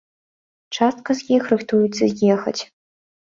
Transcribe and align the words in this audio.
Частка 0.77 1.11
з 1.19 1.27
іх 1.35 1.43
рыхтуюцца 1.53 2.03
з'ехаць. 2.15 2.57